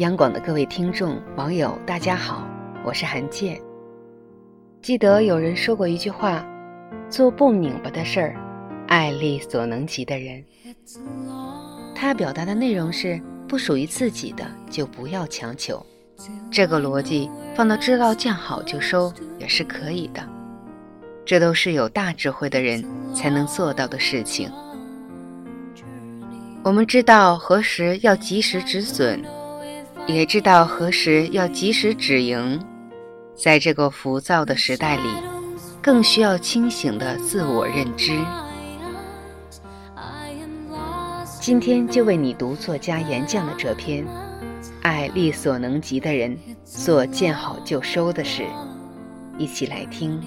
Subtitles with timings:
[0.00, 2.48] 央广的各位听众、网友，大家好，
[2.82, 3.60] 我是韩健。
[4.80, 6.42] 记得有人说过一句话
[7.10, 8.36] ：“做不拧巴的事儿，
[8.88, 10.42] 爱力所能及的人。”
[11.94, 15.84] 他表达的内容是：不属于自己的就不要强求。
[16.50, 20.26] 这个逻辑放到知道见好就收也是可以的。
[21.26, 22.82] 这都是有大智慧的人
[23.14, 24.50] 才能做到的事情。
[26.62, 29.22] 我们知道何时要及时止损。
[30.14, 32.60] 也知道何时要及时止盈，
[33.34, 35.08] 在这个浮躁的时代里，
[35.80, 38.18] 更需要清醒的自我认知。
[41.40, 44.04] 今天就为你读作家严绛的这篇
[44.82, 48.42] 《爱力所能及的人做见好就收的事》，
[49.38, 50.20] 一起来听。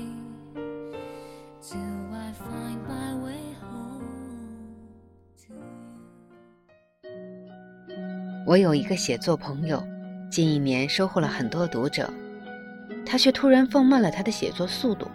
[8.45, 9.81] 我有一个写作朋友，
[10.29, 12.09] 近一年收获了很多读者，
[13.05, 15.09] 他却突然放慢了他的写作速度。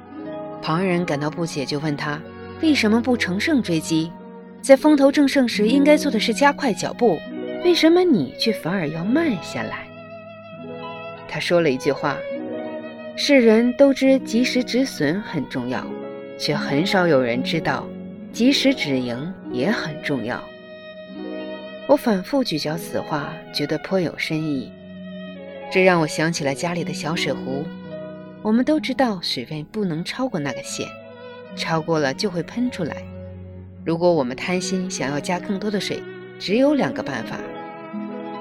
[0.63, 2.19] 旁人感到不解，就问他
[2.63, 4.11] 为什么不乘胜追击？
[4.63, 7.19] 在风头正盛时，应该做的是加快脚步，
[7.65, 9.87] 为什么你却反而要慢下来？
[11.29, 12.17] 他说了一句话
[13.15, 15.87] ：“世人都知及时止损很重要，
[16.39, 17.87] 却很少有人知道，
[18.33, 20.43] 及时止盈也很重要。”
[21.89, 24.71] 我反复咀嚼此话，觉得颇有深意。
[25.73, 27.65] 这让我想起了家里的小水壶。
[28.43, 30.87] 我们都知道水位不能超过那个线，
[31.57, 32.97] 超过了就会喷出来。
[33.87, 36.03] 如果我们贪心想要加更多的水，
[36.39, 37.41] 只有两个办法：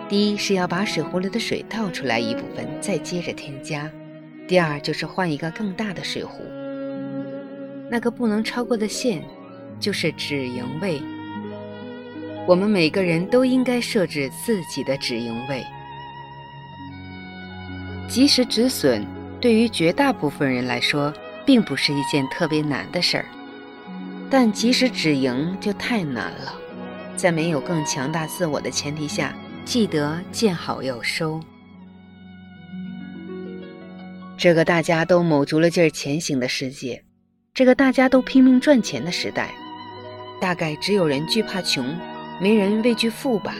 [0.09, 3.89] 第一是要把水壶里的水倒出来一部分，再接着添加；
[4.45, 6.43] 第二就是换一个更大的水壶。
[7.89, 9.23] 那个不能超过的线，
[9.79, 11.01] 就是止盈位。
[12.47, 15.61] 我们每个人都应该设置自己的止盈位，
[18.07, 19.05] 及时止损，
[19.41, 21.13] 对于绝大部分人来说，
[21.45, 23.25] 并不是一件特别难的事儿。
[24.29, 26.55] 但及时止盈就太难了，
[27.17, 29.35] 在没有更强大自我的前提下，
[29.65, 31.41] 记得见好要收。
[34.37, 37.03] 这个大家都卯足了劲儿前行的世界，
[37.53, 39.53] 这个大家都拼命赚钱的时代，
[40.39, 41.93] 大概只有人惧怕穷。
[42.39, 43.55] 没人畏惧富吧？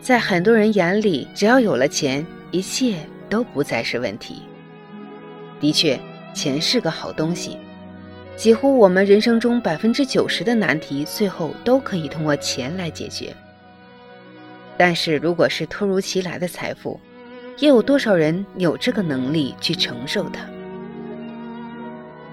[0.00, 2.96] 在很多人眼里，只要有了钱，一切
[3.28, 4.42] 都不再是问题。
[5.60, 6.00] 的确，
[6.34, 7.58] 钱是个好东西，
[8.36, 13.34] 几乎我们人生中百分之九十的难题，最后都可以通过钱来解决。
[14.78, 16.98] 但是，如果是突如其来的财富，
[17.58, 20.40] 又有多少人有这个能力去承受它？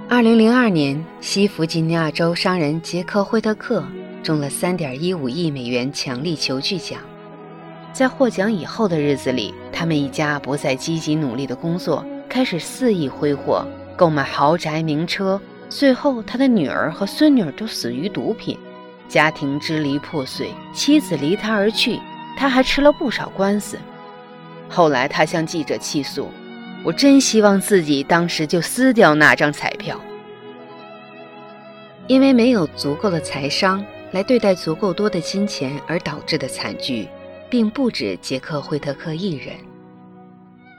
[0.08, 3.84] 二零零二年，西弗吉尼亚州商人杰克·惠特克。
[4.22, 7.00] 中了三点一五亿美元强力球巨奖，
[7.94, 13.66] 在获奖以后的日子里，他们一家不再积极努力的工作，开始肆意挥霍，
[13.96, 15.40] 购买豪宅名车。
[15.70, 18.58] 最后，他的女儿和孙女都死于毒品，
[19.08, 22.00] 家庭支离破碎，妻子离他而去，
[22.36, 23.78] 他还吃了不少官司。
[24.68, 26.28] 后来，他向记者气诉
[26.84, 30.00] ：“我真希望自己当时就撕掉那张彩票，
[32.08, 37.08] 因为没有足够的财商。”来对待足够多的金钱而导致的惨剧，
[37.50, 39.56] 并不止杰克·惠特克一人。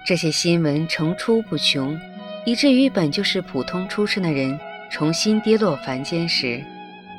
[0.06, 1.98] 这些新闻层出不穷，
[2.44, 4.58] 以至于本就是普通出身的人
[4.90, 6.64] 重新跌落凡间时，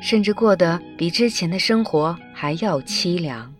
[0.02, 3.52] 甚至过得比之前的生活还要凄凉。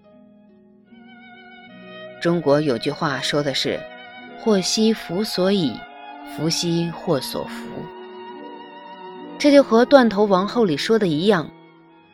[2.21, 3.81] 中国有句话说的是
[4.39, 5.73] ：“祸兮福所倚，
[6.37, 7.67] 福兮祸所伏。”
[9.39, 11.51] 这就和《断头王后》里说的一样。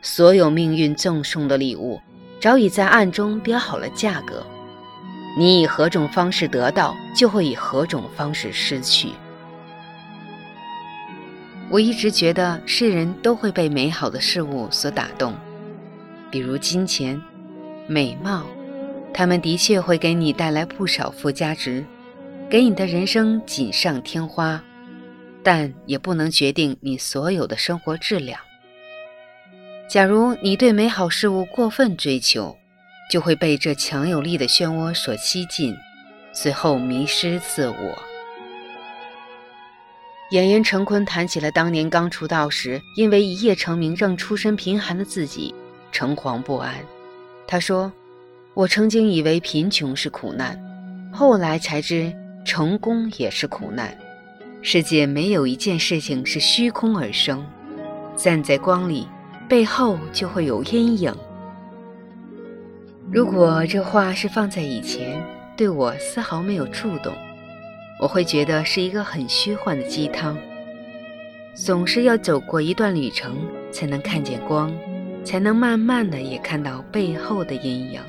[0.01, 1.99] 所有命运赠送的礼物，
[2.39, 4.45] 早已在暗中标好了价格。
[5.37, 9.09] 你以何种方式得到，就会以何种方式失去。
[11.69, 15.35] 我一直觉得世人都会被美好的事物所打动，
[16.31, 17.21] 比如金钱、
[17.87, 18.43] 美貌，
[19.13, 21.85] 他们的确会给你带来不少附加值，
[22.49, 24.63] 给你的人生锦上添花，
[25.43, 28.39] 但也不能决定你所有的生活质量。
[29.89, 32.55] 假如你对美好事物过分追求，
[33.09, 35.75] 就会被这强有力的漩涡所吸进，
[36.31, 37.97] 最后迷失自我。
[40.29, 45.55] 演员陈坤谈起了当年刚出道时，因为一夜成名让出身贫寒的自己
[45.91, 46.75] 诚惶不安。
[47.47, 47.91] 他说
[48.53, 50.55] ：“我曾经以为贫穷是苦难，
[51.11, 52.15] 后来才知
[52.45, 53.97] 成功也是苦难。
[54.61, 57.43] 世界没有一件事情是虚空而生，
[58.15, 59.07] 站在光里。”
[59.49, 61.11] 背后就会有阴影。
[63.11, 65.19] 如果这话是放在以前，
[65.57, 67.11] 对我丝毫没有触动，
[67.99, 70.37] 我会觉得是一个很虚幻的鸡汤。
[71.55, 73.37] 总是要走过一段旅程，
[73.71, 74.71] 才能看见光，
[75.23, 77.99] 才能慢慢的也看到背后的阴影。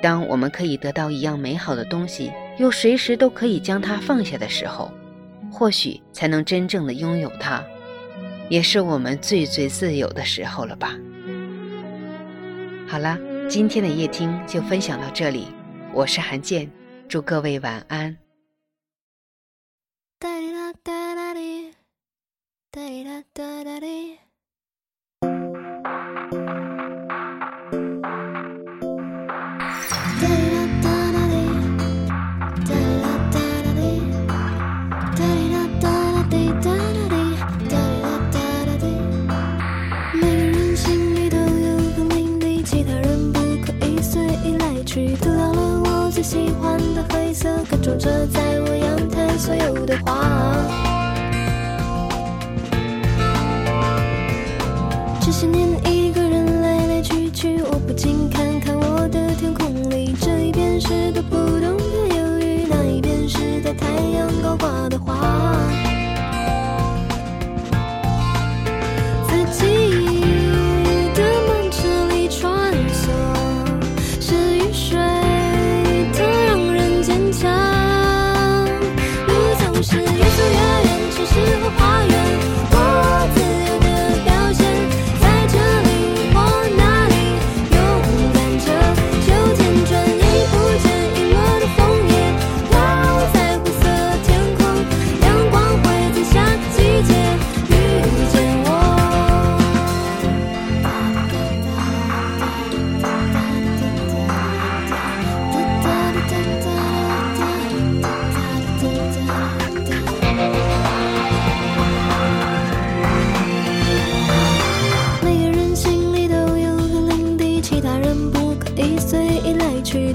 [0.00, 4.92] 当我们可以得到一样美好的东西，又随时都可以将它放下的时候，
[5.50, 7.62] 或许才能真正的拥有它，
[8.52, 10.94] 也是我们最最自由的时候了吧。
[12.86, 13.18] 好了，
[13.48, 15.46] 今天的夜听就分享到这里，
[15.94, 16.70] 我是韩健，
[17.08, 18.14] 祝各位晚安。
[46.22, 49.96] 喜欢的黑色，各种着在我阳台所有的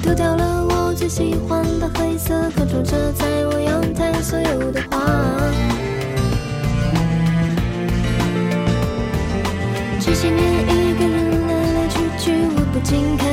[0.07, 5.05] 丢掉了我最喜欢的黑色，可种着在我阳台所有的花。
[9.99, 13.26] 这些年一个人来来去去，我不禁看